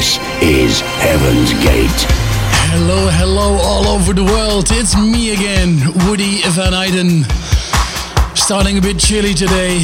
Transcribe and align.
This 0.00 0.16
is 0.40 0.80
Heaven's 0.80 1.52
Gate. 1.62 2.06
Hello, 2.72 3.10
hello, 3.10 3.58
all 3.60 3.86
over 3.86 4.14
the 4.14 4.24
world. 4.24 4.68
It's 4.70 4.96
me 4.96 5.34
again, 5.34 5.76
Woody 6.06 6.40
Van 6.52 6.72
Eyden. 6.72 7.24
Starting 8.34 8.78
a 8.78 8.80
bit 8.80 8.98
chilly 8.98 9.34
today. 9.34 9.80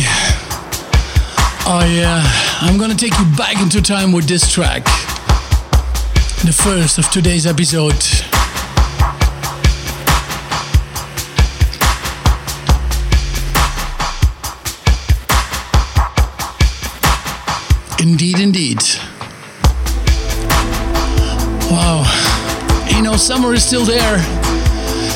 Oh, 1.66 1.80
uh, 1.82 1.84
yeah. 1.84 2.22
I'm 2.62 2.79
gonna 2.79 2.94
take 2.94 3.12
you 3.18 3.26
back 3.36 3.61
into 3.61 3.82
time 3.82 4.11
with 4.11 4.26
this 4.26 4.50
track. 4.50 4.84
The 6.46 6.57
first 6.64 6.96
of 6.96 7.11
today's 7.11 7.46
episode. 7.46 8.03
Indeed, 18.00 18.40
indeed. 18.40 18.80
Summer 23.16 23.54
is 23.54 23.64
still 23.64 23.84
there. 23.84 24.18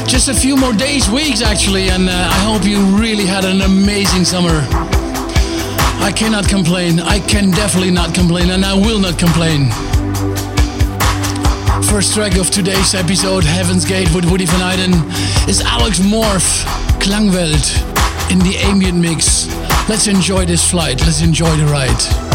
Just 0.08 0.28
a 0.28 0.34
few 0.34 0.56
more 0.56 0.72
days, 0.72 1.08
weeks 1.10 1.42
actually, 1.42 1.90
and 1.90 2.08
uh, 2.08 2.12
I 2.12 2.38
hope 2.42 2.64
you 2.64 2.80
really 2.98 3.24
had 3.24 3.44
an 3.44 3.60
amazing 3.60 4.24
summer. 4.24 4.66
I 6.02 6.12
cannot 6.16 6.48
complain. 6.48 6.98
I 6.98 7.20
can 7.20 7.50
definitely 7.50 7.90
not 7.90 8.14
complain, 8.14 8.50
and 8.50 8.64
I 8.64 8.74
will 8.74 8.98
not 8.98 9.18
complain. 9.18 9.70
First 11.84 12.14
track 12.14 12.36
of 12.36 12.50
today's 12.50 12.94
episode, 12.94 13.44
Heaven's 13.44 13.84
Gate 13.84 14.12
with 14.14 14.24
Woody 14.24 14.46
Van 14.46 14.62
Eyden, 14.62 14.94
is 15.48 15.60
Alex 15.60 16.00
Morph, 16.00 16.64
Klangwelt, 17.00 18.32
in 18.32 18.38
the 18.40 18.56
ambient 18.58 18.98
mix. 18.98 19.46
Let's 19.88 20.06
enjoy 20.06 20.46
this 20.46 20.68
flight. 20.68 21.00
Let's 21.02 21.22
enjoy 21.22 21.54
the 21.56 21.66
ride. 21.66 22.29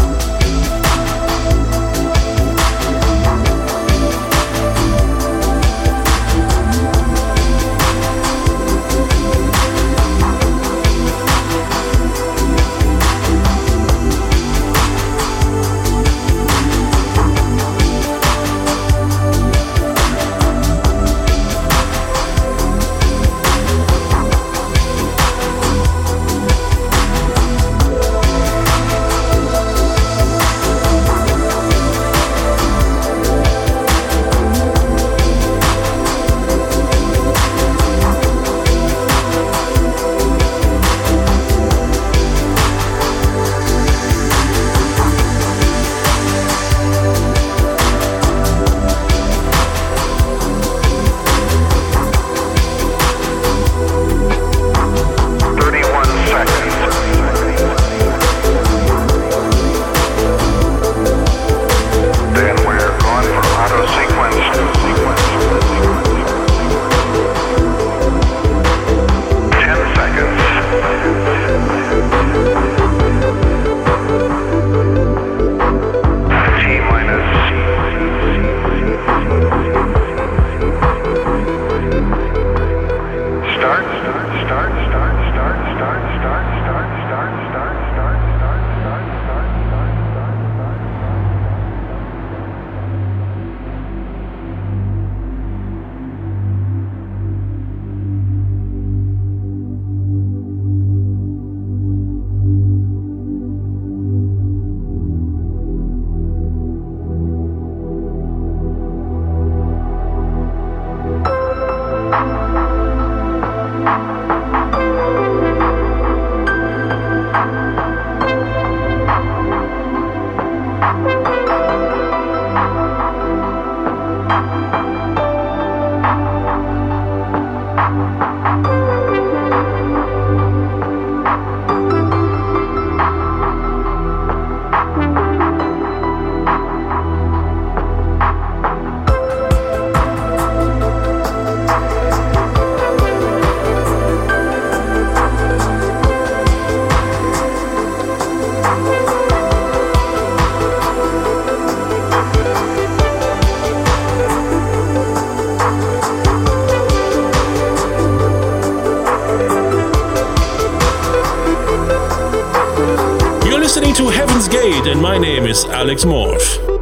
Alex 164.56 165.02
my 165.02 165.18
name 165.18 165.44
is 165.44 165.66
Alex 165.66 166.06
much 166.06 166.75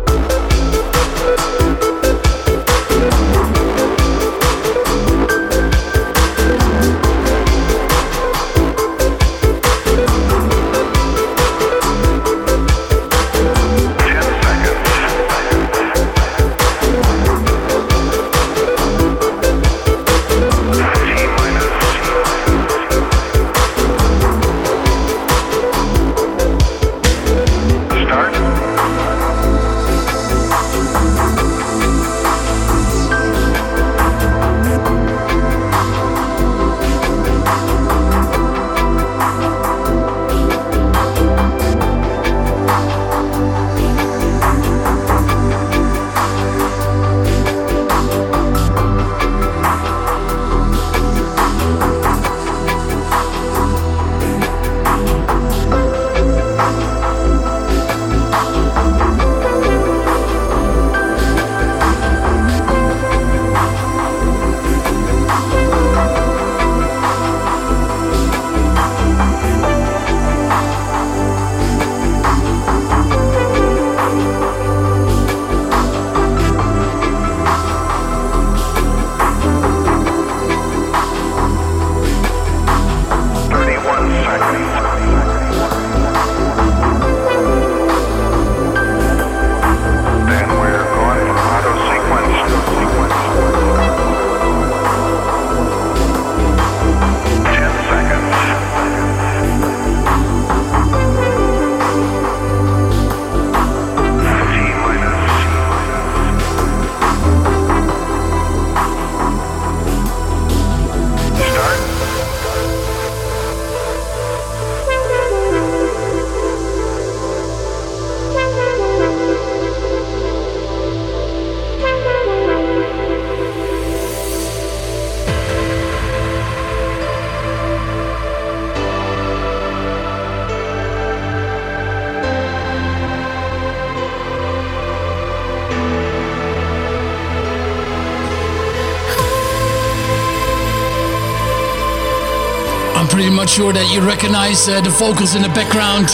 sure 143.54 143.72
that 143.72 143.86
you 143.94 144.02
recognize 144.02 144.66
uh, 144.66 144.82
the 144.82 144.90
vocals 144.98 145.38
in 145.38 145.42
the 145.46 145.54
background 145.54 146.10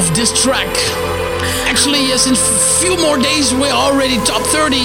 of 0.00 0.08
this 0.16 0.32
track. 0.32 0.64
Actually, 1.68 2.08
yes, 2.08 2.24
in 2.24 2.32
a 2.32 2.44
few 2.80 2.96
more 2.96 3.20
days, 3.20 3.52
we're 3.52 3.76
already 3.76 4.16
top 4.24 4.40
30. 4.48 4.80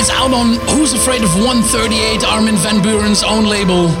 It's 0.00 0.08
out 0.08 0.32
on 0.32 0.56
Who's 0.72 0.96
Afraid 0.96 1.20
of 1.20 1.28
138, 1.44 2.24
Armin 2.24 2.56
van 2.56 2.80
Buuren's 2.80 3.20
own 3.20 3.44
label. 3.44 3.92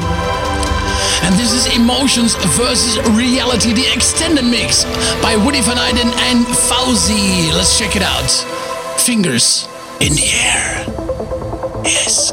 And 1.28 1.36
this 1.36 1.52
is 1.52 1.68
Emotions 1.76 2.32
versus 2.56 2.96
Reality, 3.12 3.76
the 3.76 3.84
extended 3.92 4.48
mix 4.48 4.88
by 5.20 5.36
Woody 5.36 5.60
Van 5.60 5.76
Eyden 5.76 6.08
and 6.32 6.48
Fauzi. 6.48 7.52
Let's 7.52 7.76
check 7.76 8.00
it 8.00 8.02
out. 8.02 8.32
Fingers 8.96 9.68
in 10.00 10.16
the 10.16 10.24
air. 10.40 10.88
Yes, 11.84 12.32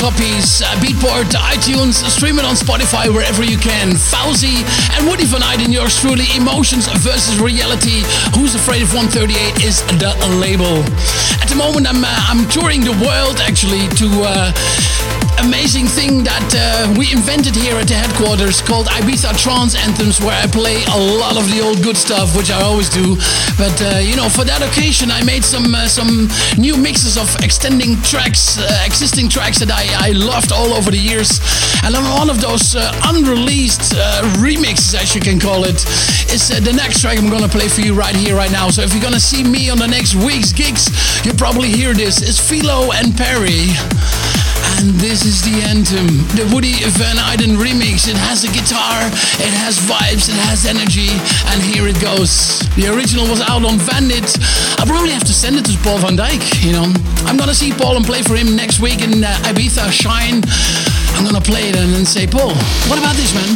copies, 0.00 0.62
uh, 0.62 0.66
Beatport, 0.80 1.28
iTunes, 1.36 2.02
stream 2.08 2.38
it 2.38 2.44
on 2.46 2.54
Spotify 2.54 3.12
wherever 3.12 3.44
you 3.44 3.58
can. 3.58 3.90
Fauzi 3.92 4.64
and 4.96 5.06
Woody 5.06 5.26
Van 5.26 5.42
Eyden, 5.42 5.70
yours 5.70 6.00
truly. 6.00 6.24
Emotions 6.34 6.88
versus 7.04 7.38
reality. 7.38 8.02
Who's 8.34 8.54
Afraid 8.54 8.80
of 8.80 8.94
138 8.94 9.62
is 9.62 9.82
the 10.00 10.16
label. 10.40 10.80
At 11.42 11.48
the 11.48 11.56
moment, 11.56 11.86
I'm, 11.86 12.02
uh, 12.02 12.08
I'm 12.08 12.48
touring 12.48 12.80
the 12.80 12.96
world 13.04 13.40
actually 13.40 13.88
to. 14.00 15.19
Amazing 15.40 15.86
thing 15.86 16.22
that 16.24 16.52
uh, 16.52 16.92
we 16.98 17.12
invented 17.12 17.56
here 17.56 17.76
at 17.76 17.88
the 17.88 17.94
headquarters 17.94 18.60
called 18.60 18.86
Ibiza 18.88 19.32
Trance 19.40 19.74
Anthems, 19.74 20.20
where 20.20 20.36
I 20.36 20.46
play 20.46 20.84
a 20.84 21.00
lot 21.16 21.40
of 21.40 21.48
the 21.48 21.64
old 21.64 21.82
good 21.82 21.96
stuff, 21.96 22.36
which 22.36 22.50
I 22.50 22.60
always 22.60 22.90
do. 22.90 23.16
But 23.56 23.72
uh, 23.80 24.04
you 24.04 24.16
know, 24.16 24.28
for 24.28 24.44
that 24.44 24.60
occasion, 24.60 25.10
I 25.10 25.24
made 25.24 25.42
some 25.42 25.74
uh, 25.74 25.88
some 25.88 26.28
new 26.60 26.76
mixes 26.76 27.16
of 27.16 27.28
extending 27.40 27.96
tracks, 28.02 28.60
uh, 28.60 28.68
existing 28.84 29.28
tracks 29.28 29.58
that 29.64 29.72
I, 29.72 29.88
I 30.08 30.12
loved 30.12 30.52
all 30.52 30.76
over 30.76 30.90
the 30.90 31.00
years. 31.00 31.40
And 31.84 31.96
on 31.96 32.04
one 32.20 32.28
of 32.28 32.40
those 32.40 32.76
uh, 32.76 32.92
unreleased 33.08 33.96
uh, 33.96 34.20
remixes, 34.44 34.92
as 34.92 35.14
you 35.14 35.22
can 35.22 35.40
call 35.40 35.64
it, 35.64 35.80
is 36.28 36.52
the 36.52 36.72
next 36.72 37.00
track 37.00 37.16
I'm 37.18 37.30
gonna 37.30 37.48
play 37.48 37.68
for 37.68 37.80
you 37.80 37.94
right 37.94 38.14
here, 38.14 38.36
right 38.36 38.52
now. 38.52 38.68
So 38.68 38.82
if 38.82 38.92
you're 38.92 39.02
gonna 39.02 39.20
see 39.20 39.42
me 39.42 39.70
on 39.70 39.78
the 39.78 39.88
next 39.88 40.14
week's 40.14 40.52
gigs, 40.52 40.92
you'll 41.24 41.40
probably 41.40 41.72
hear 41.72 41.94
this. 41.94 42.20
It's 42.20 42.38
Filo 42.38 42.92
and 42.92 43.16
Peri. 43.16 43.72
And 44.80 44.96
this 44.96 45.28
is 45.28 45.42
the 45.44 45.60
anthem, 45.68 46.08
the 46.40 46.48
Woody 46.56 46.72
Van 46.96 47.20
Eyden 47.20 47.60
remix. 47.60 48.08
It 48.08 48.16
has 48.16 48.44
a 48.44 48.48
guitar, 48.48 49.04
it 49.36 49.52
has 49.60 49.76
vibes, 49.76 50.32
it 50.32 50.40
has 50.48 50.64
energy, 50.64 51.12
and 51.52 51.60
here 51.60 51.84
it 51.84 52.00
goes. 52.00 52.64
The 52.80 52.88
original 52.88 53.28
was 53.28 53.44
out 53.44 53.60
on 53.60 53.76
Vandit. 53.76 54.24
I'll 54.80 54.88
probably 54.88 55.12
have 55.12 55.28
to 55.28 55.36
send 55.36 55.56
it 55.56 55.68
to 55.68 55.76
Paul 55.84 55.98
van 56.00 56.16
Dyk, 56.16 56.64
you 56.64 56.72
know. 56.72 56.88
I'm 57.28 57.36
gonna 57.36 57.52
see 57.52 57.76
Paul 57.76 58.00
and 58.00 58.06
play 58.06 58.22
for 58.22 58.32
him 58.36 58.56
next 58.56 58.80
week 58.80 59.04
in 59.04 59.20
uh, 59.20 59.28
Ibiza 59.52 59.92
Shine. 59.92 60.40
I'm 61.12 61.28
gonna 61.28 61.44
play 61.44 61.68
it 61.68 61.76
and 61.76 61.92
then 61.92 62.06
say, 62.08 62.24
Paul, 62.26 62.56
what 62.88 62.96
about 62.96 63.20
this, 63.20 63.36
man? 63.36 63.52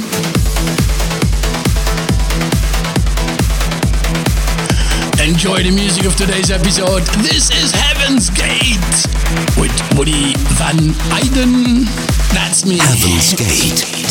Enjoy 5.25 5.65
the 5.65 5.73
music 5.73 6.05
of 6.05 6.17
today's 6.17 6.51
episode. 6.51 7.01
This 7.25 7.49
is 7.49 7.73
Heaven's 7.73 8.29
Gate 8.29 9.14
with 9.57 9.73
Woody 9.97 10.35
Van 10.59 10.95
Eyden. 11.13 11.85
That's 12.33 12.65
me. 12.65 12.79
Heaven's 12.79 13.35
Gate. 13.35 14.05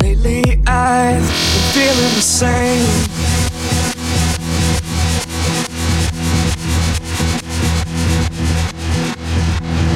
Lately 0.00 0.62
I've 0.66 1.20
been 1.20 1.62
feeling 1.72 2.14
the 2.14 2.22
same 2.22 3.08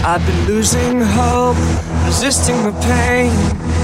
I've 0.04 0.26
been 0.26 0.46
losing 0.46 1.00
hope, 1.00 1.56
resisting 2.12 2.62
the 2.62 2.72
pain. 2.82 3.81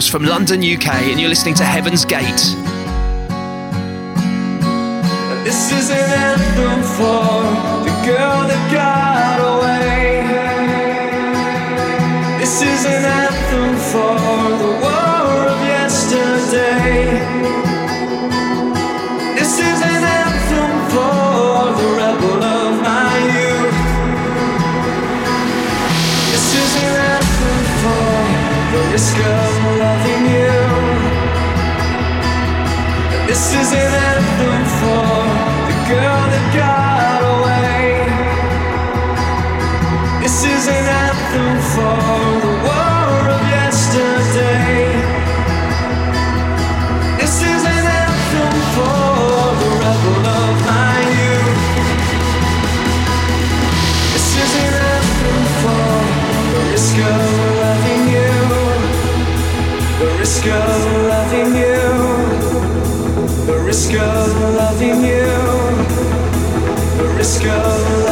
Judge 0.00 0.10
from 0.10 0.24
London, 0.24 0.60
UK, 0.60 0.88
and 1.10 1.20
you're 1.20 1.28
listening 1.28 1.54
to 1.56 1.64
Heaven's 1.64 2.06
Gate. 2.06 2.42
This 5.44 5.72
is 5.72 5.90
an 5.90 6.10
anthem 6.26 6.82
for 6.96 7.44
the 7.84 7.92
girl 8.08 8.40
that 8.48 8.62
got 8.72 9.40
away. 9.52 10.24
This 12.40 12.62
is 12.62 12.86
an 12.86 13.04
anthem 13.04 13.76
for 13.92 14.16
the 14.62 14.72
war 14.80 15.48
of 15.52 15.60
yesterday. 15.68 17.20
This 19.34 19.52
is 19.58 19.82
an 19.82 20.02
anthem 20.22 20.72
for 20.94 21.76
the 21.76 21.88
rebel 22.00 22.42
of 22.42 22.72
my 22.80 23.12
youth. 23.36 23.78
This 26.32 26.46
is 26.62 26.72
an 26.86 26.94
anthem 27.12 27.60
for 27.82 28.06
the 28.72 28.92
risk 28.92 29.18
of 29.18 29.49
This 33.30 33.54
is 33.54 33.72
an 33.72 33.94
anthem 34.10 34.62
for 34.80 35.06
the 35.68 35.76
girl 35.86 36.20
that 36.32 36.46
got 36.58 37.22
away. 37.34 37.86
This 40.20 40.42
is 40.42 40.66
an 40.66 40.86
anthem 41.06 41.54
for 41.70 41.94
the 42.42 42.59
of 64.00 64.40
loving 64.60 65.04
you. 65.04 65.26
The 66.98 67.14
risk 67.16 67.44
of 67.44 68.09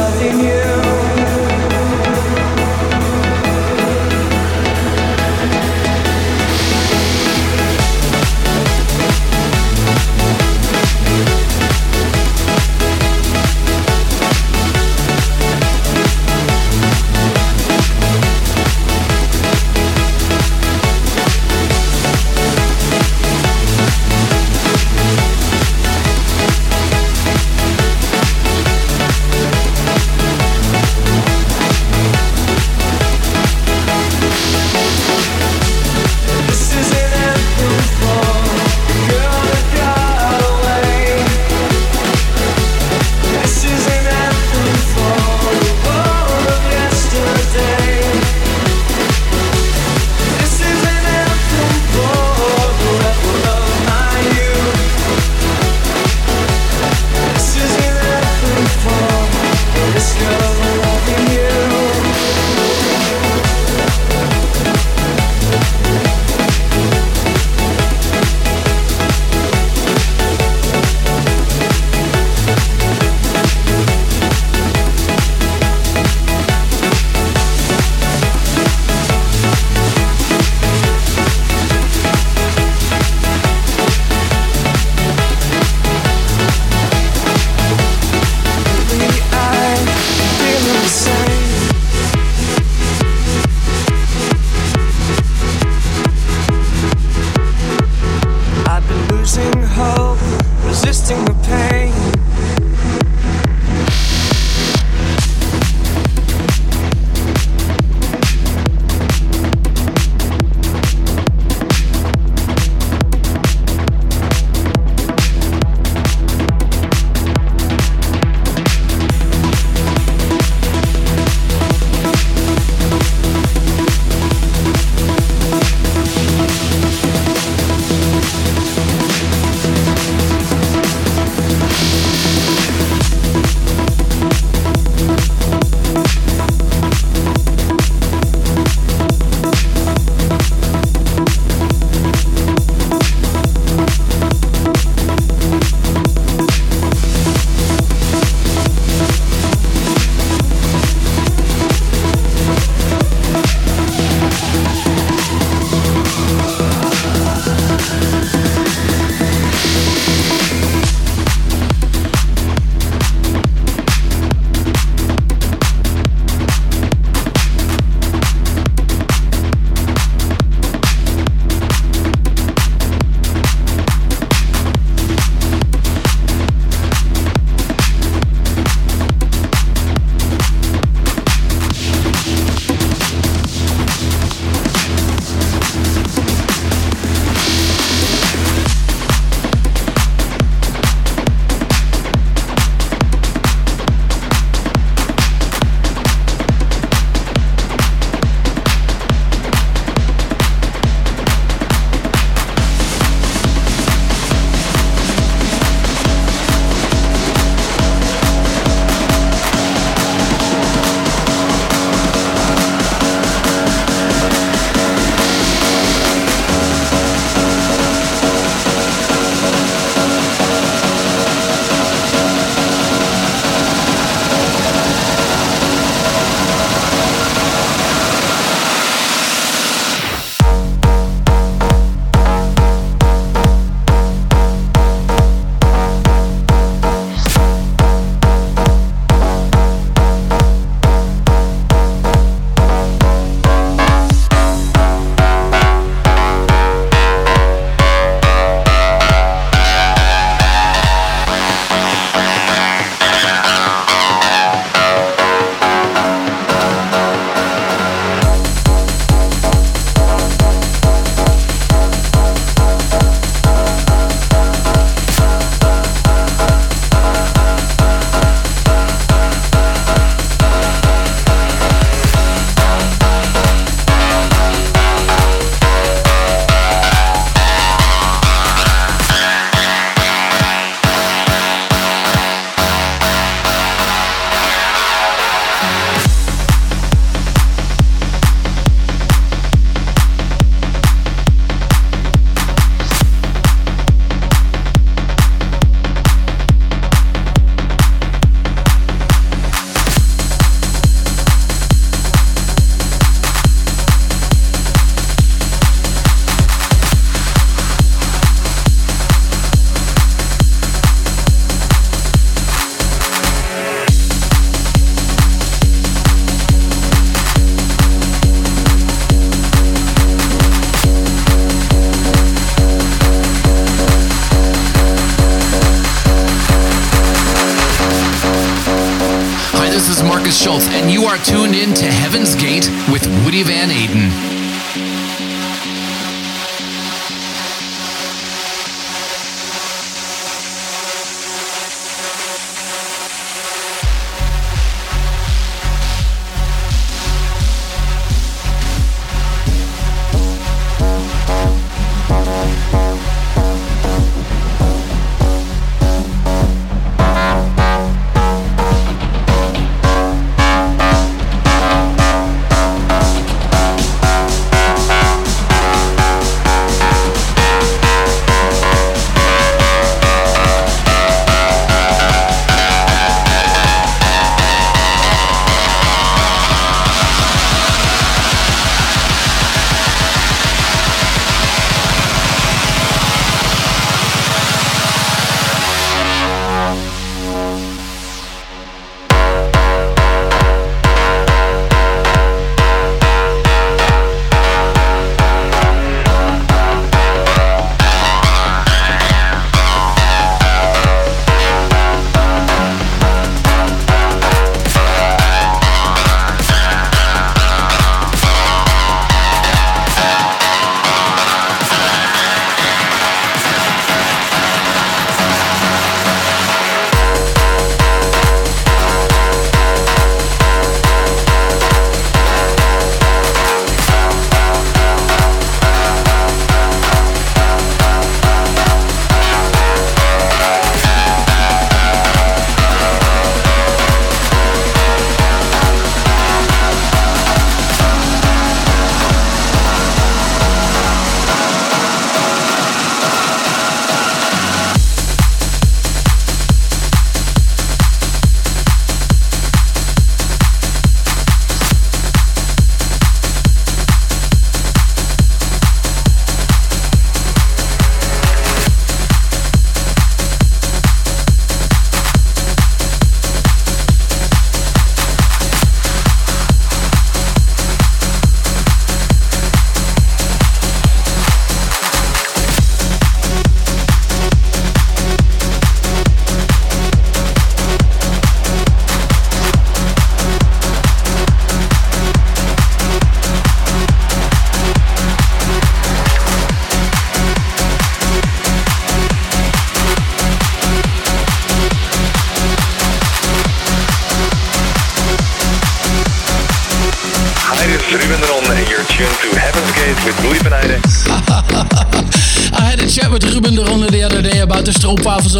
Schulz, 330.49 330.67
and 330.69 330.89
you 330.89 331.03
are 331.03 331.17
tuned 331.17 331.53
in 331.53 331.75
to 331.75 331.85
Heaven's 331.85 332.33
Gate 332.33 332.67
with 332.91 333.05
Woody 333.23 333.43
Van 333.43 333.69
Eyden. 333.69 334.48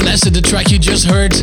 Blessed, 0.09 0.33
the 0.33 0.41
track 0.41 0.71
you 0.71 0.79
just 0.79 1.05
heard 1.05 1.37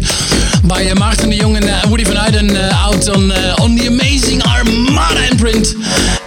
by 0.66 0.90
uh, 0.90 0.98
Maarten 0.98 1.30
de 1.30 1.38
Jong 1.38 1.54
and 1.54 1.70
uh, 1.70 1.86
Woody 1.86 2.02
van 2.02 2.18
Eyden 2.18 2.50
uh, 2.50 2.74
out 2.74 2.98
on 3.14 3.30
uh, 3.30 3.62
on 3.62 3.78
the 3.78 3.86
amazing 3.86 4.42
Armada 4.42 5.22
imprint. 5.30 5.70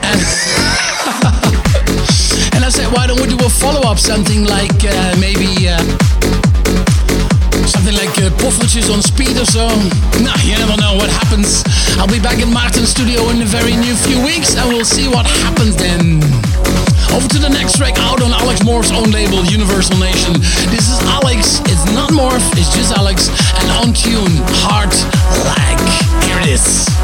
And, 0.08 0.24
and 2.56 2.64
I 2.64 2.72
said, 2.72 2.88
why 2.96 3.12
don't 3.12 3.20
we 3.20 3.28
do 3.28 3.36
a 3.44 3.52
follow 3.52 3.84
up, 3.84 4.00
something 4.00 4.48
like 4.48 4.72
uh, 4.88 5.20
maybe 5.20 5.68
uh, 5.68 5.84
something 7.68 8.00
like 8.00 8.16
uh, 8.24 8.32
poffertjes 8.40 8.88
on 8.88 9.04
speed 9.04 9.36
or 9.36 9.44
so. 9.44 9.68
Nah, 10.24 10.40
you 10.48 10.56
never 10.64 10.80
know 10.80 10.96
what 10.96 11.12
happens. 11.12 11.68
I'll 12.00 12.08
be 12.08 12.24
back 12.24 12.40
in 12.40 12.48
Martin's 12.56 12.88
studio 12.88 13.28
in 13.36 13.44
the 13.44 13.50
very 13.52 13.76
near 13.76 14.00
few 14.08 14.24
weeks, 14.24 14.56
and 14.56 14.64
we'll 14.72 14.88
see 14.88 15.12
what 15.12 15.28
happens 15.44 15.76
then. 15.76 16.24
Over 17.12 17.28
to 17.36 17.40
the 17.40 17.52
next 17.52 17.76
track 17.76 18.00
out 18.00 18.24
on 18.24 18.32
Alex 18.32 18.64
Morph's 18.64 18.96
own 18.96 19.12
label, 19.12 19.44
Universal 19.44 20.00
Nation. 20.00 20.40
This 20.72 20.88
is 20.88 21.04
Alex. 21.04 21.29
Morph, 22.20 22.52
it's 22.58 22.76
just 22.76 22.92
Alex, 22.92 23.30
and 23.62 23.72
on 23.72 23.94
tune, 23.94 24.44
Heart 24.60 24.92
Lag. 25.46 25.80
Here 26.26 26.38
it 26.42 26.50
is. 26.50 26.99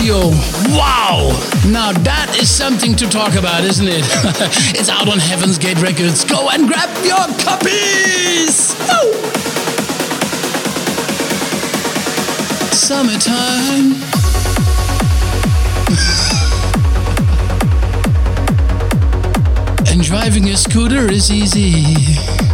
Wow! 0.00 1.30
Now 1.68 1.92
that 1.92 2.36
is 2.40 2.50
something 2.50 2.96
to 2.96 3.06
talk 3.08 3.36
about, 3.36 3.62
isn't 3.62 3.86
it? 3.86 4.02
it's 4.74 4.88
out 4.88 5.08
on 5.08 5.20
Heaven's 5.20 5.56
Gate 5.56 5.80
Records. 5.80 6.24
Go 6.24 6.50
and 6.50 6.66
grab 6.66 6.90
your 7.04 7.24
copies! 7.38 8.74
Oh! 8.90 9.12
Summertime. 12.72 13.94
and 19.92 20.02
driving 20.02 20.48
a 20.48 20.56
scooter 20.56 21.08
is 21.08 21.30
easy. 21.30 22.53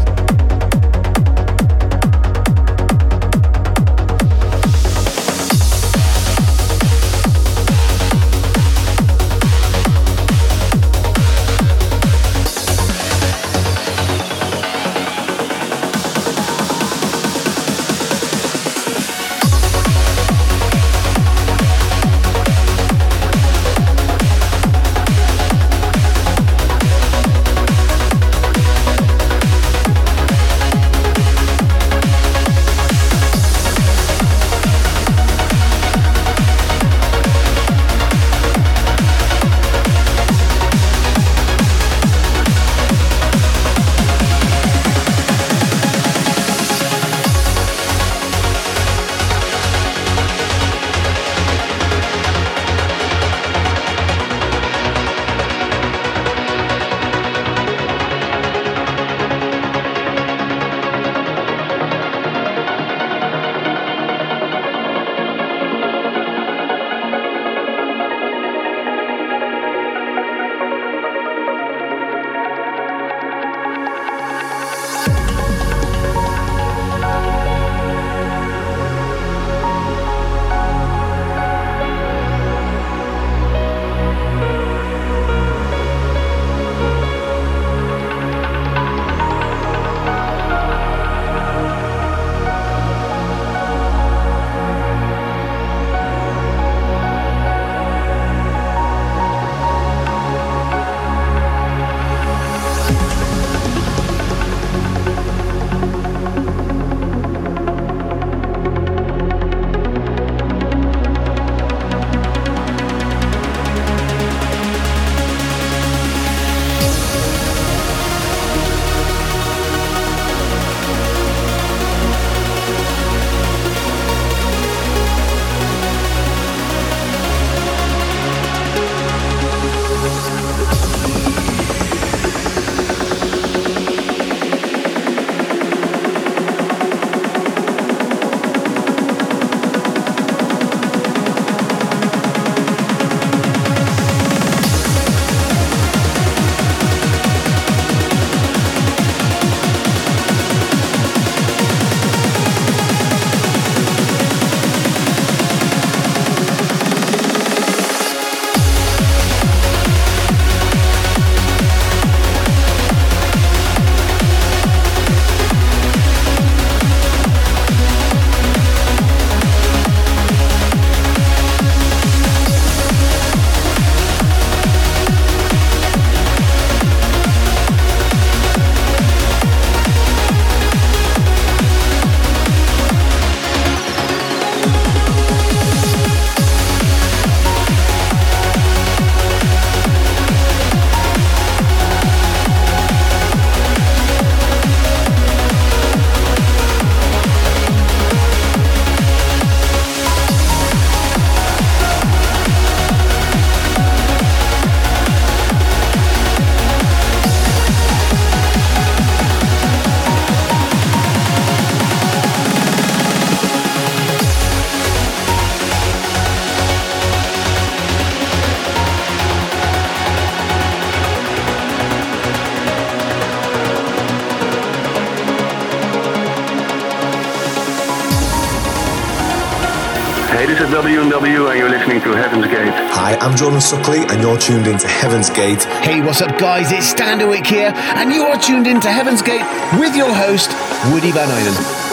W 231.40 231.48
and 231.48 231.59
you're 231.59 231.70
listening 231.70 232.03
to 232.03 232.12
Heaven's 232.12 232.46
Gate. 232.48 232.72
Hi, 232.92 233.16
I'm 233.16 233.35
Jordan 233.35 233.61
Suckley 233.61 234.07
and 234.11 234.20
you're 234.20 234.37
tuned 234.37 234.66
into 234.66 234.87
Heaven's 234.87 235.31
Gate. 235.31 235.64
Hey, 235.81 236.03
what's 236.03 236.20
up, 236.20 236.38
guys? 236.38 236.70
It's 236.70 236.92
Standerwick 236.92 237.46
here, 237.46 237.72
and 237.74 238.12
you 238.12 238.24
are 238.24 238.38
tuned 238.38 238.66
into 238.66 238.90
Heaven's 238.90 239.22
Gate 239.22 239.46
with 239.81 239.96
your 239.96 240.12
host, 240.12 240.50
Woody 240.92 241.12
Van 241.12 241.31
Eyden. 241.31 241.89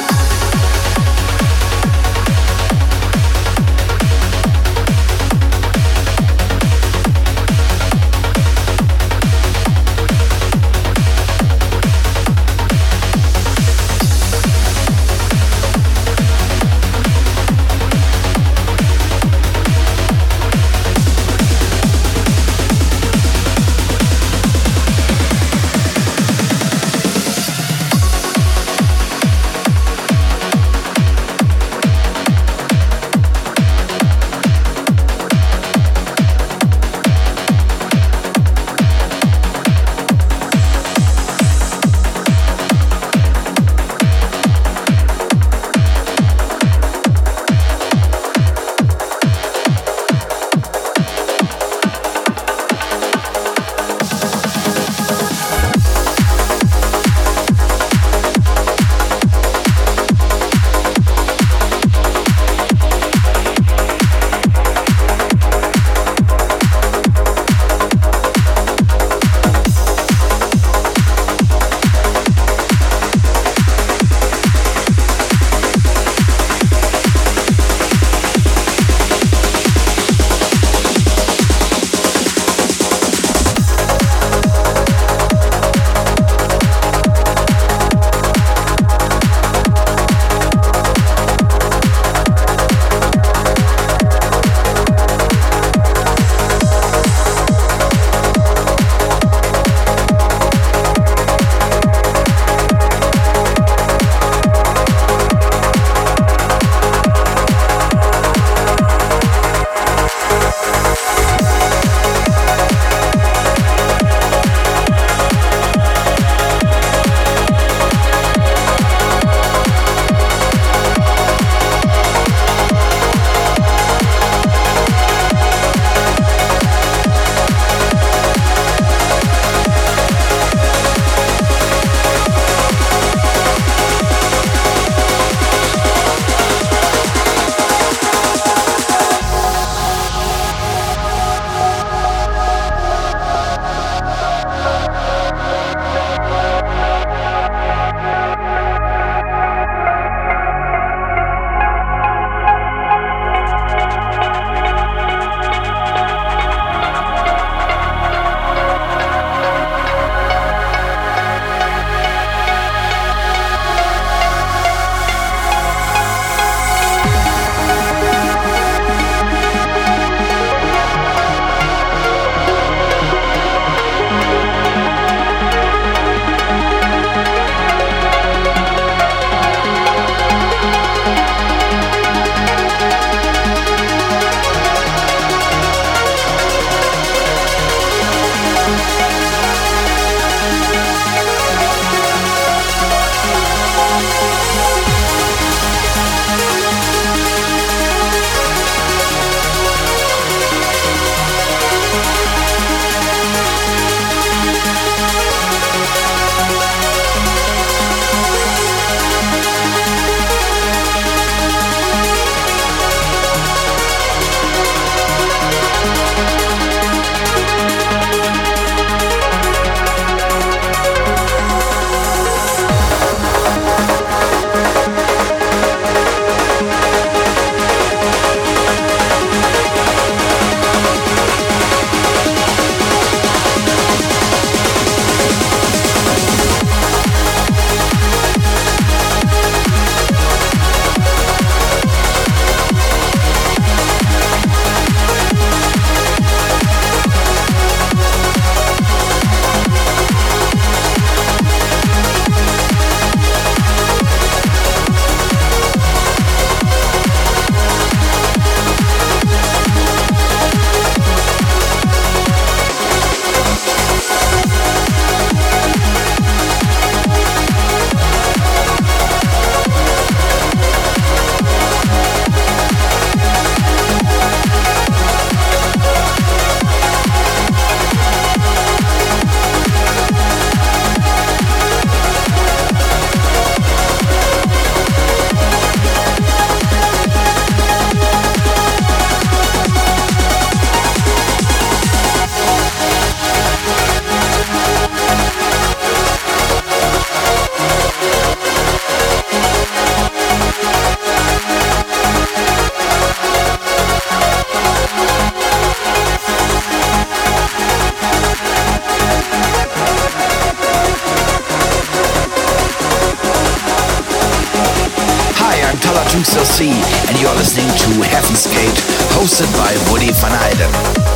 Producer 316.17 316.45
C, 316.45 316.69
and 317.09 317.21
you're 317.21 317.35
listening 317.35 317.67
to 317.67 318.09
Heaven's 318.09 318.47
Gate, 318.47 318.73
hosted 319.13 319.53
by 319.55 319.71
Woody 319.91 320.11
Van 320.13 320.31
Eyden. 320.31 321.06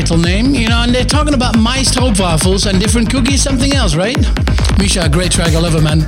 Title 0.00 0.18
name, 0.18 0.56
you 0.56 0.68
know, 0.68 0.82
and 0.82 0.92
they're 0.92 1.04
talking 1.04 1.34
about 1.34 1.56
my 1.56 1.78
stroopwafels 1.78 2.68
and 2.68 2.80
different 2.80 3.08
cookies, 3.08 3.40
something 3.40 3.74
else, 3.74 3.94
right? 3.94 4.18
Misha, 4.76 5.08
great 5.08 5.30
track, 5.30 5.54
I 5.54 5.60
love 5.60 5.76
it, 5.76 5.84
man. 5.84 6.02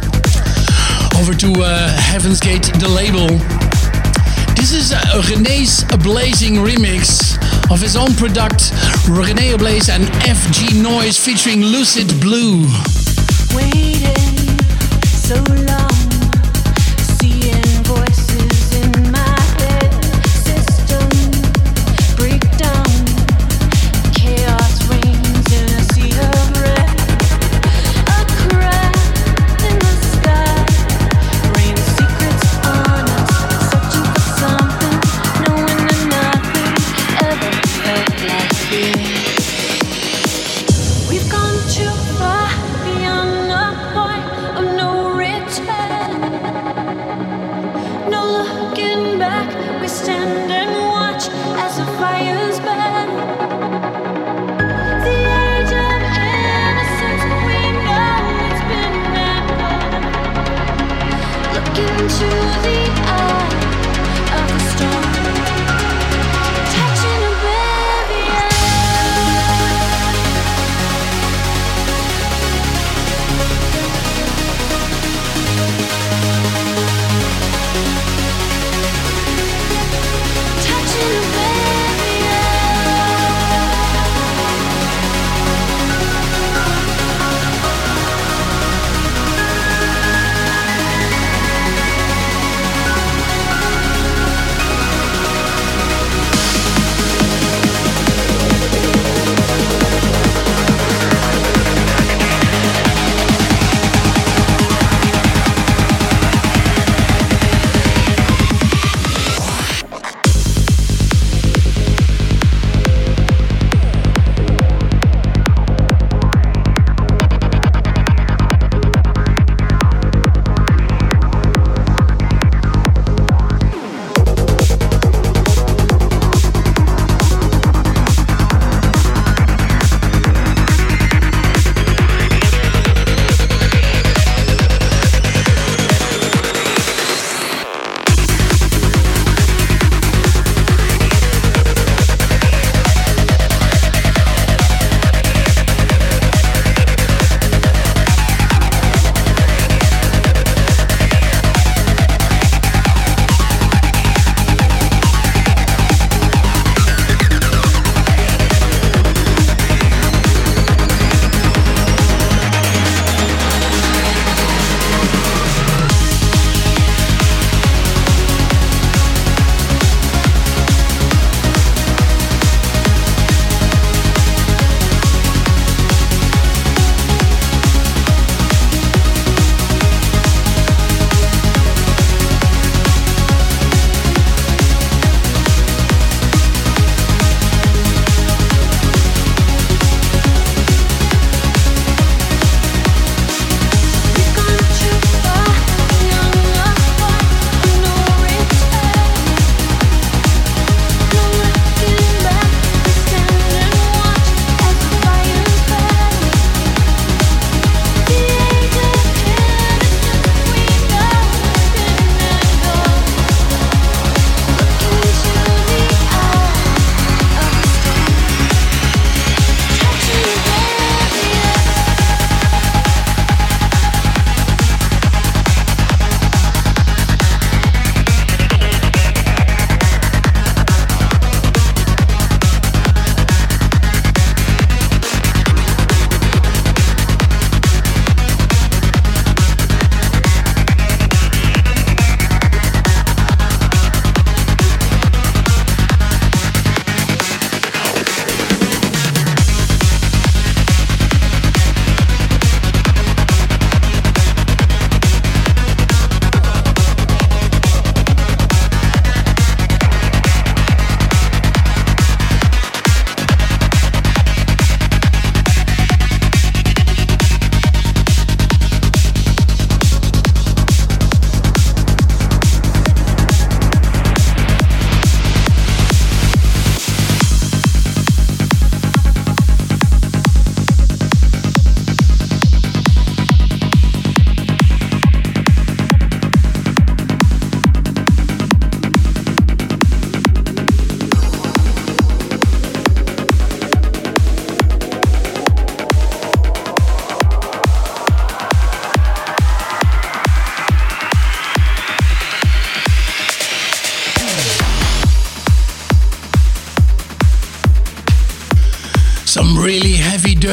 Over 1.20 1.34
to 1.34 1.52
uh, 1.62 1.96
Heaven's 1.96 2.40
Gate, 2.40 2.64
the 2.80 2.88
label. 2.88 3.28
This 4.56 4.72
is 4.72 4.90
uh, 4.92 4.98
René's 5.30 5.84
Blazing 6.02 6.54
remix 6.54 7.38
of 7.70 7.80
his 7.80 7.94
own 7.94 8.12
product, 8.14 8.72
René 9.06 9.54
Ablaze 9.54 9.88
and 9.88 10.02
FG 10.26 10.82
Noise 10.82 11.16
featuring 11.16 11.62
Lucid 11.62 12.08
Blue. 12.20 12.66
Waiting 13.54 14.58
so 15.06 15.65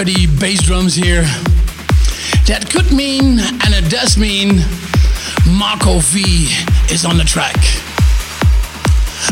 dirty 0.05 0.27
bass 0.27 0.61
drums 0.61 0.95
here. 0.95 1.21
That 2.47 2.67
could 2.69 2.91
mean, 2.91 3.39
and 3.39 3.71
it 3.73 3.89
does 3.89 4.17
mean, 4.17 4.59
Marco 5.47 5.99
V 5.99 6.51
is 6.91 7.05
on 7.05 7.15
the 7.15 7.23
track. 7.23 7.55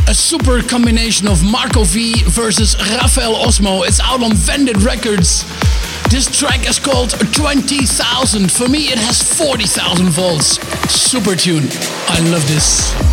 A 0.08 0.14
super 0.14 0.62
combination 0.62 1.28
of 1.28 1.44
Marco 1.44 1.84
V 1.84 2.24
versus 2.24 2.78
Rafael 2.80 3.36
Osmo. 3.36 3.86
It's 3.86 4.00
out 4.00 4.24
on 4.24 4.32
Vended 4.34 4.82
Records. 4.82 5.44
This 6.10 6.32
track 6.32 6.70
is 6.70 6.80
called 6.80 7.10
20,000. 7.34 8.50
For 8.50 8.70
me, 8.70 8.94
it 8.94 8.98
has 8.98 9.22
40,000 9.22 10.08
volts. 10.08 10.56
Super 10.90 11.36
tune. 11.36 11.68
I 12.08 12.22
love 12.32 12.48
this. 12.48 13.11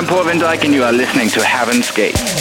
I'm 0.00 0.06
Paul 0.06 0.24
van 0.24 0.38
Dyk, 0.38 0.64
and 0.64 0.72
you 0.72 0.82
are 0.82 0.92
listening 0.92 1.28
to 1.28 1.44
Heaven's 1.44 1.90
Gate. 1.90 2.39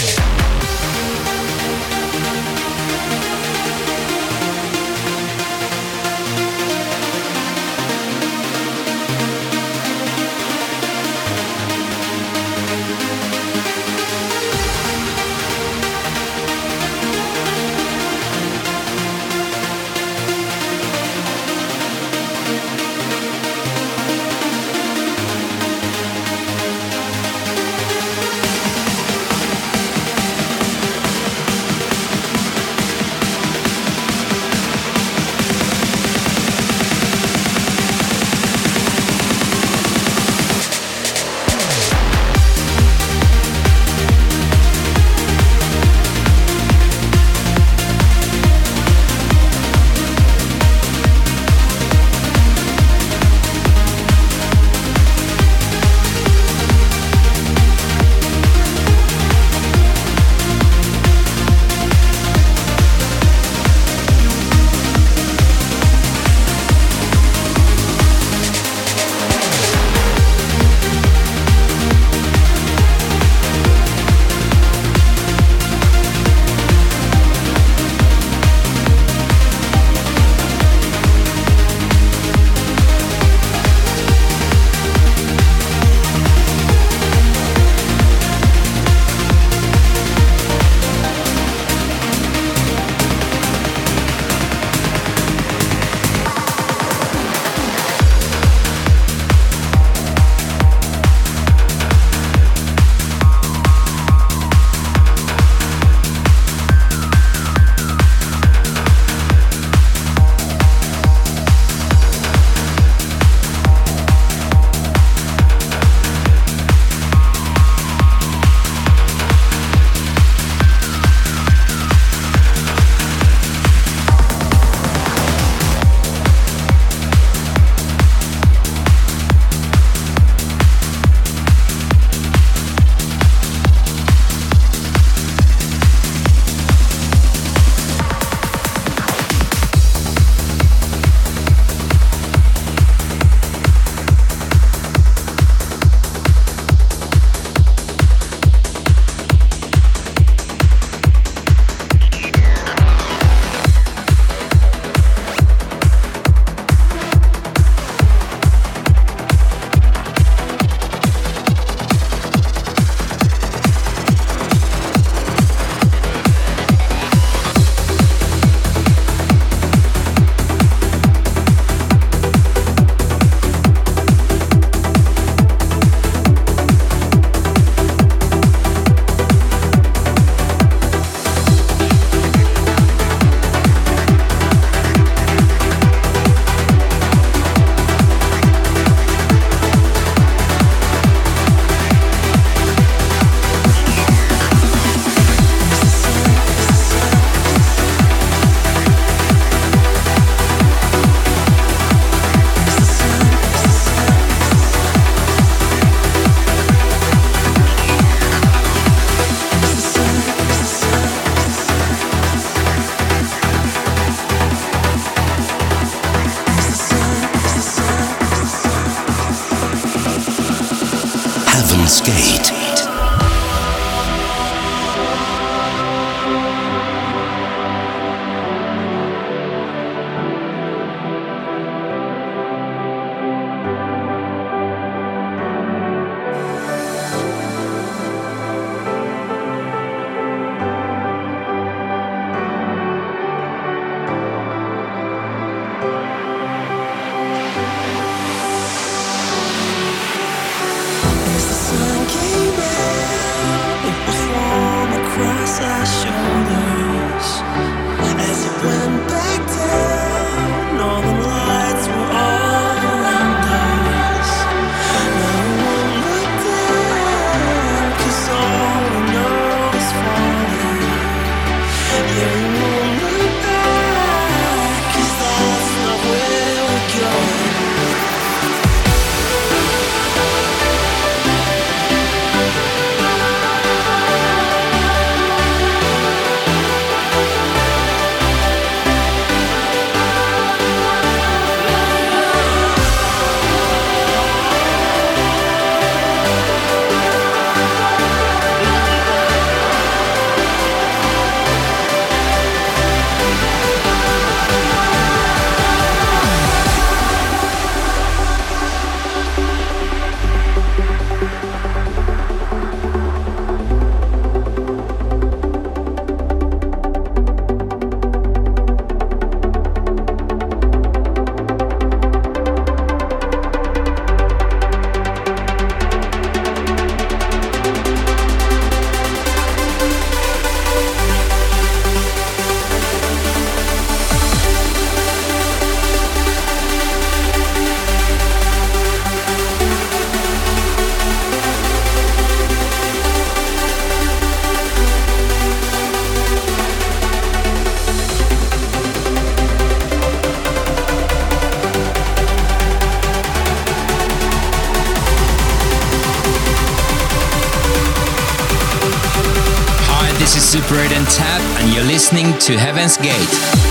Listening 361.84 362.38
to 362.40 362.58
Heaven's 362.58 362.98
Gate. 362.98 363.69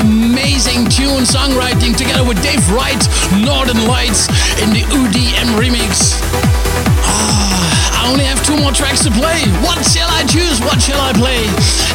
Amazing 0.00 0.86
tune 0.86 1.26
songwriting 1.26 1.96
together 1.96 2.22
with 2.22 2.38
Dave 2.42 2.62
Wright, 2.70 3.00
Northern 3.42 3.82
Lights 3.86 4.30
in 4.62 4.70
the 4.70 4.82
UDM 4.94 5.58
remix. 5.58 6.14
Ah, 7.02 7.98
I 7.98 8.10
only 8.10 8.24
have 8.24 8.38
two 8.46 8.56
more 8.56 8.70
tracks 8.70 9.02
to 9.04 9.10
play. 9.10 9.42
What 9.66 9.82
shall 9.82 10.08
I 10.10 10.22
choose? 10.24 10.60
What 10.62 10.78
shall 10.80 11.00
I 11.00 11.12
play? 11.12 11.42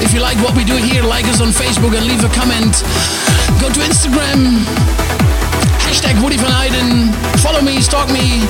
If 0.04 0.14
you 0.14 0.20
like 0.20 0.38
what 0.44 0.56
we 0.56 0.64
do 0.64 0.76
here, 0.76 1.04
like 1.04 1.26
us 1.32 1.40
on 1.40 1.56
Facebook 1.56 1.96
and 1.96 2.04
leave 2.06 2.24
a 2.24 2.32
comment. 2.36 2.84
Go 3.64 3.72
to 3.72 3.80
Instagram, 3.80 4.60
hashtag 5.88 6.20
Woody 6.20 6.38
Van 6.38 6.52
Eyden. 6.52 7.14
Follow 7.40 7.62
me, 7.62 7.80
stalk 7.80 8.12
me, 8.12 8.44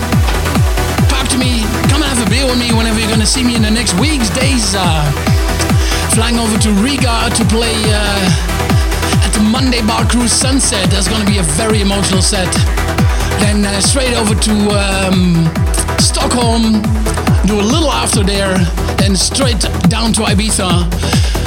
talk 1.14 1.30
to 1.30 1.38
me. 1.38 1.62
Come 1.94 2.02
and 2.02 2.10
have 2.10 2.26
a 2.26 2.30
beer 2.30 2.46
with 2.46 2.58
me 2.58 2.74
whenever 2.74 3.00
you're 3.00 3.12
gonna 3.12 3.30
see 3.30 3.44
me 3.44 3.56
in 3.56 3.62
the 3.62 3.72
next 3.72 3.94
weeks, 4.02 4.30
days. 4.34 4.74
Uh, 4.74 5.06
flying 6.18 6.38
over 6.38 6.58
to 6.58 6.70
Riga 6.82 7.30
to 7.34 7.44
play 7.46 7.74
uh, 7.90 8.83
the 9.34 9.40
Monday 9.42 9.82
Bar 9.82 10.06
Cruise 10.08 10.32
Sunset. 10.32 10.90
That's 10.90 11.08
going 11.08 11.22
to 11.22 11.28
be 11.32 11.40
a 11.40 11.44
very 11.44 11.82
emotional 11.82 12.22
set. 12.22 12.52
Then 13.40 13.66
uh, 13.66 13.80
straight 13.82 14.14
over 14.16 14.36
to 14.36 14.54
um, 14.72 15.50
Stockholm, 16.00 16.82
do 17.46 17.60
a 17.60 17.66
little 17.66 17.92
after 17.92 18.24
there, 18.24 18.58
then 18.98 19.16
straight 19.16 19.60
down 19.90 20.14
to 20.14 20.22
Ibiza 20.22 21.43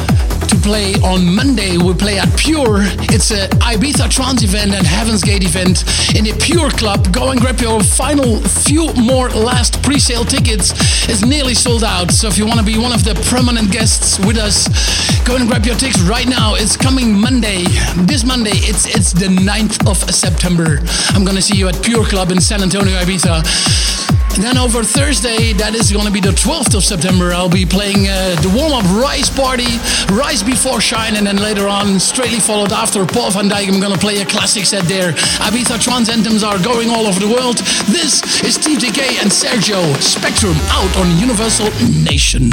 play 0.67 0.95
on 1.05 1.33
Monday. 1.33 1.79
We 1.79 1.95
play 1.95 2.19
at 2.19 2.29
Pure. 2.37 2.79
It's 3.14 3.31
a 3.31 3.47
Ibiza 3.62 4.11
Trance 4.11 4.43
event 4.43 4.75
and 4.75 4.85
Heaven's 4.85 5.23
Gate 5.23 5.45
event 5.45 5.85
in 6.17 6.25
the 6.25 6.37
Pure 6.43 6.71
Club. 6.71 7.12
Go 7.12 7.31
and 7.31 7.41
grab 7.41 7.61
your 7.61 7.81
final 7.85 8.41
few 8.67 8.93
more 8.95 9.31
last 9.31 9.81
pre-sale 9.85 10.25
tickets. 10.25 10.73
It's 11.09 11.25
nearly 11.25 11.55
sold 11.55 11.85
out. 11.85 12.11
So 12.11 12.27
if 12.27 12.37
you 12.37 12.47
want 12.47 12.59
to 12.59 12.67
be 12.67 12.79
one 12.79 12.93
of 12.93 13.05
the 13.05 13.14
permanent 13.31 13.71
guests 13.71 14.19
with 14.19 14.39
us, 14.39 14.67
go 15.25 15.37
and 15.37 15.47
grab 15.49 15.64
your 15.64 15.77
tickets 15.77 16.03
right 16.03 16.27
now. 16.27 16.57
It's 16.57 16.77
coming 16.77 17.14
Monday. 17.14 17.62
This 18.11 18.25
Monday, 18.25 18.59
it's 18.67 18.87
it's 18.87 19.12
the 19.12 19.31
9th 19.31 19.87
of 19.89 19.99
September. 20.12 20.83
I'm 21.14 21.25
gonna 21.25 21.43
see 21.43 21.57
you 21.57 21.69
at 21.69 21.81
Pure 21.81 22.07
Club 22.07 22.33
in 22.33 22.41
San 22.41 22.61
Antonio, 22.61 22.99
Ibiza. 22.99 23.95
Then 24.39 24.59
over 24.59 24.84
Thursday, 24.84 25.55
that 25.55 25.74
is 25.74 25.91
going 25.91 26.05
to 26.05 26.12
be 26.12 26.20
the 26.20 26.37
12th 26.37 26.74
of 26.76 26.84
September, 26.84 27.32
I'll 27.32 27.49
be 27.49 27.64
playing 27.64 28.07
uh, 28.07 28.37
the 28.45 28.53
warm 28.53 28.72
up 28.72 28.84
Rise 28.93 29.30
Party, 29.30 29.80
Rise 30.12 30.43
Before 30.43 30.80
Shine, 30.80 31.16
and 31.16 31.26
then 31.26 31.39
later 31.39 31.66
on, 31.66 31.99
straightly 31.99 32.39
followed 32.39 32.70
after 32.70 33.07
Paul 33.07 33.30
van 33.30 33.49
Dyk, 33.49 33.66
I'm 33.72 33.80
going 33.80 33.95
to 33.95 33.99
play 33.99 34.20
a 34.20 34.26
classic 34.26 34.66
set 34.66 34.84
there. 34.84 35.12
Ibiza 35.41 35.82
trance 35.82 36.11
anthems 36.11 36.45
are 36.45 36.62
going 36.62 36.91
all 36.91 37.07
over 37.07 37.18
the 37.18 37.32
world. 37.32 37.59
This 37.89 38.20
is 38.45 38.55
Steve 38.55 38.84
and 38.84 39.32
Sergio 39.32 39.80
Spectrum 40.03 40.57
out 40.68 40.95
on 40.99 41.16
Universal 41.16 41.72
Nation. 42.05 42.51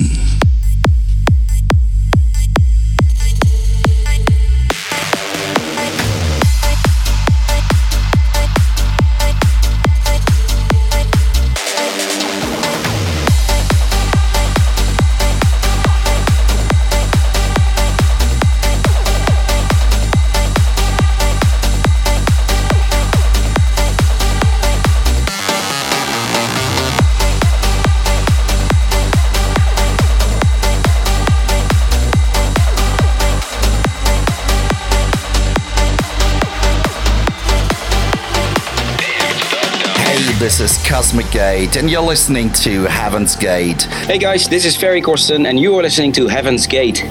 This 40.57 40.77
is 40.77 40.87
Cosmic 40.87 41.31
Gate, 41.31 41.77
and 41.77 41.89
you're 41.89 41.99
listening 41.99 42.51
to 42.53 42.83
Heaven's 42.83 43.35
Gate. 43.35 43.85
Hey 44.05 44.19
guys, 44.19 44.47
this 44.47 44.65
is 44.65 44.77
Ferry 44.77 45.01
Corsten, 45.01 45.47
and 45.47 45.59
you 45.59 45.75
are 45.75 45.81
listening 45.81 46.11
to 46.11 46.27
Heaven's 46.27 46.67
Gate. 46.67 47.03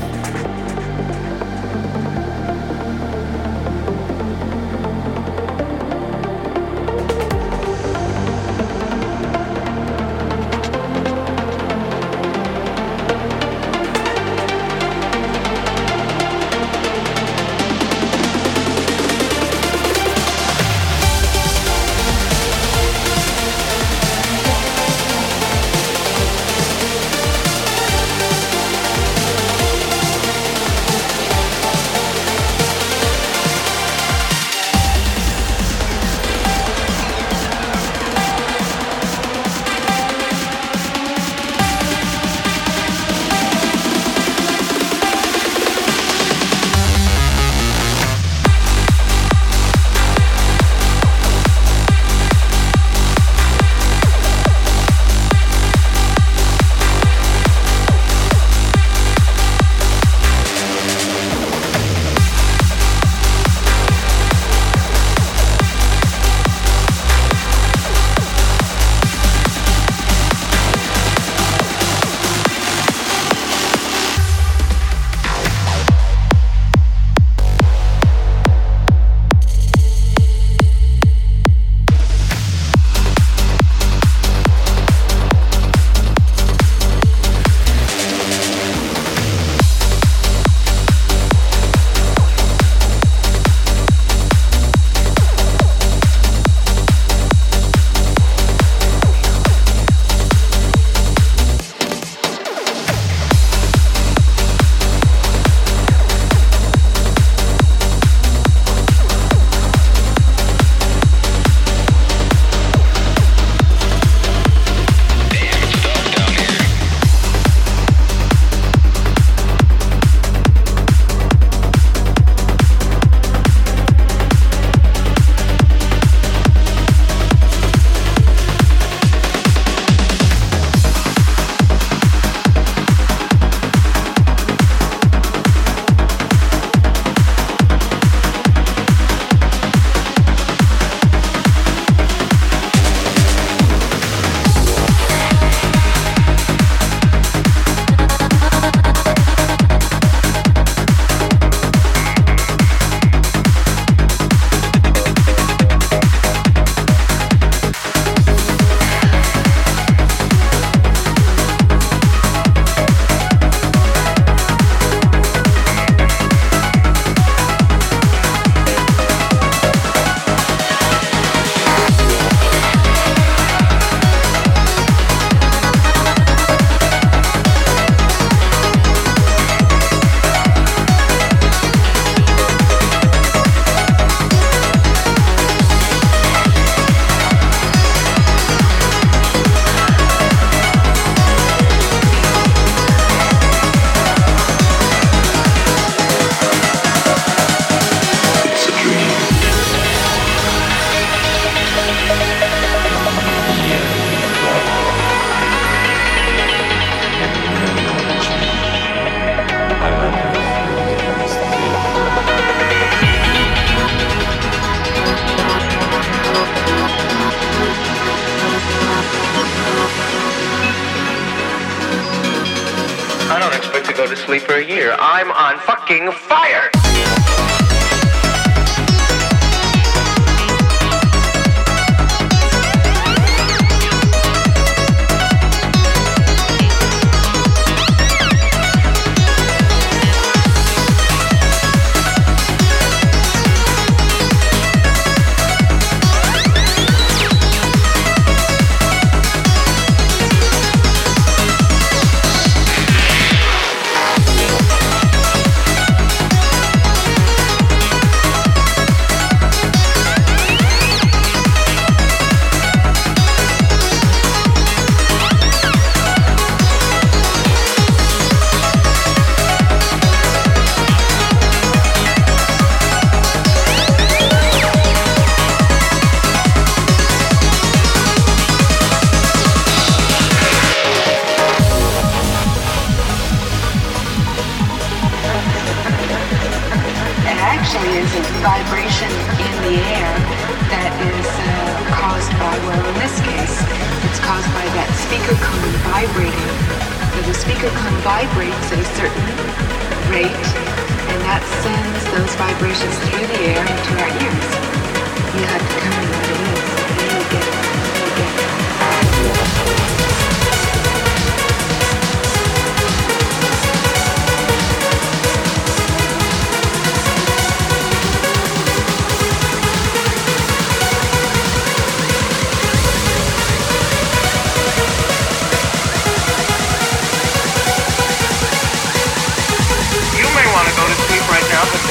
Actually 224.98 225.30
on 225.30 225.58
fucking 225.60 226.10
vibration 226.28 226.81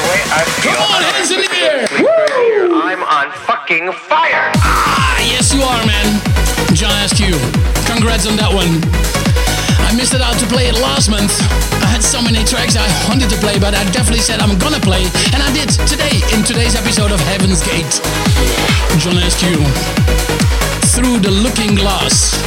the 0.01 0.09
way 0.09 0.21
I 0.33 0.41
feel. 0.57 0.73
Come 0.73 0.81
on, 0.81 0.99
hands 1.13 1.31
in 1.31 1.39
the 1.45 1.51
air! 1.61 1.85
I'm 2.73 3.03
on 3.05 3.29
fucking 3.45 3.91
fire! 3.93 4.49
Ah, 4.57 5.19
yes, 5.21 5.53
you 5.53 5.61
are, 5.61 5.83
man. 5.85 6.07
John 6.73 6.93
Askew. 7.05 7.37
Congrats 7.85 8.25
on 8.25 8.35
that 8.41 8.49
one. 8.49 8.81
I 9.85 9.93
missed 9.93 10.13
it 10.15 10.21
out 10.21 10.39
to 10.39 10.47
play 10.47 10.71
it 10.71 10.77
last 10.79 11.09
month. 11.09 11.35
I 11.83 11.87
had 11.91 12.01
so 12.01 12.21
many 12.21 12.41
tracks 12.47 12.79
I 12.79 12.87
wanted 13.09 13.29
to 13.29 13.37
play, 13.43 13.59
but 13.59 13.75
I 13.75 13.83
definitely 13.91 14.23
said 14.23 14.39
I'm 14.39 14.57
gonna 14.57 14.79
play, 14.79 15.03
and 15.35 15.43
I 15.43 15.51
did 15.53 15.69
today 15.85 16.23
in 16.33 16.41
today's 16.47 16.73
episode 16.75 17.11
of 17.11 17.19
Heaven's 17.27 17.61
Gate. 17.61 17.91
John 18.97 19.19
Askew. 19.21 19.59
Through 20.95 21.19
the 21.19 21.31
Looking 21.31 21.75
Glass. 21.75 22.39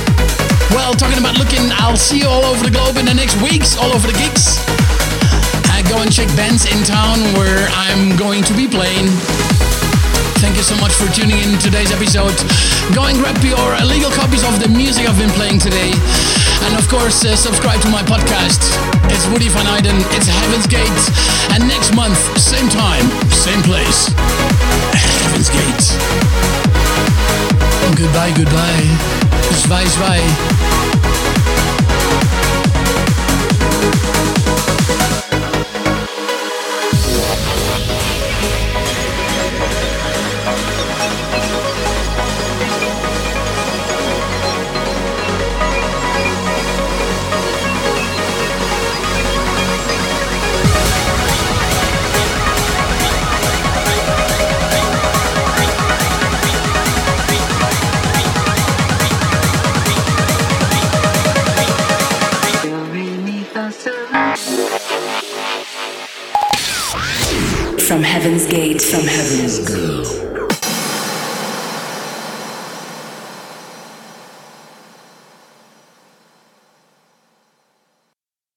Well, 0.73 0.95
talking 0.95 1.19
about 1.19 1.39
looking, 1.39 1.71
I'll 1.79 1.97
see 1.97 2.25
you 2.25 2.29
all 2.29 2.45
over 2.45 2.65
the 2.65 2.73
globe 2.73 2.97
in 2.97 3.05
the 3.07 3.15
next 3.15 3.41
weeks, 3.41 3.77
all 3.77 3.93
over 3.93 4.09
the 4.09 4.17
gigs. 4.19 4.59
Go 5.89 6.01
and 6.01 6.13
check 6.13 6.29
Bandsintown 6.35 7.21
where 7.37 7.69
I'm 7.73 8.17
going 8.17 8.43
to 8.45 8.55
be 8.55 8.67
playing. 8.67 9.09
Thank 10.41 10.57
you 10.57 10.63
so 10.63 10.77
much 10.77 10.93
for 10.93 11.07
tuning 11.13 11.39
in 11.39 11.59
today's 11.59 11.93
episode. 11.93 12.35
Go 12.95 13.05
and 13.07 13.17
grab 13.19 13.37
your 13.45 13.75
illegal 13.81 14.11
copies 14.11 14.45
of 14.45 14.61
the 14.61 14.69
music 14.69 15.09
I've 15.09 15.19
been 15.19 15.33
playing 15.33 15.59
today. 15.59 15.93
And 16.69 16.77
of 16.77 16.89
course, 16.89 17.25
uh, 17.25 17.37
subscribe 17.37 17.81
to 17.83 17.89
my 17.89 18.03
podcast. 18.03 18.61
It's 19.13 19.27
Woody 19.29 19.49
Van 19.49 19.67
Eyden, 19.67 19.97
it's 20.17 20.29
Heaven's 20.29 20.67
Gate. 20.67 21.03
And 21.53 21.67
next 21.69 21.95
month, 21.95 22.19
same 22.39 22.69
time, 22.69 23.05
same 23.31 23.63
place. 23.63 24.09
Heaven's 25.25 25.51
Gate. 25.51 25.85
Goodbye, 27.97 28.33
goodbye. 28.37 28.85
Zwaai, 29.65 29.85
zwaai. 29.87 30.84
Heaven's 68.15 68.47
Gate, 68.47 68.81
from 68.81 69.01
Heaven's 69.09 69.59
Gate. 69.69 70.34